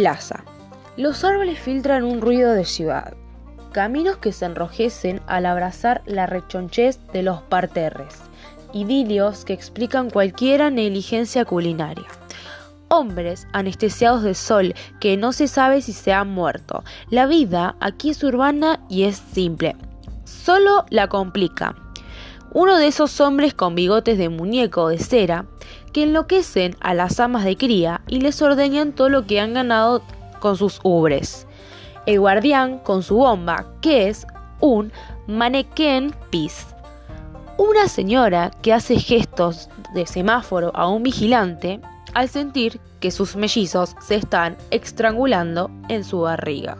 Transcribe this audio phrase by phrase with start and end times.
[0.00, 0.44] Plaza.
[0.96, 3.12] Los árboles filtran un ruido de ciudad.
[3.72, 8.22] Caminos que se enrojecen al abrazar la rechonchez de los parterres.
[8.72, 12.06] Idilios que explican cualquiera negligencia culinaria.
[12.88, 16.82] Hombres anestesiados de sol que no se sabe si se han muerto.
[17.10, 19.76] La vida aquí es urbana y es simple.
[20.24, 21.76] Solo la complica.
[22.52, 25.46] Uno de esos hombres con bigotes de muñeco de cera
[25.92, 30.02] que enloquecen a las amas de cría y les ordeñan todo lo que han ganado
[30.40, 31.46] con sus ubres.
[32.06, 34.26] El guardián con su bomba, que es
[34.58, 34.92] un
[35.28, 36.66] manequén pis.
[37.56, 41.80] Una señora que hace gestos de semáforo a un vigilante
[42.14, 46.76] al sentir que sus mellizos se están estrangulando en su barriga.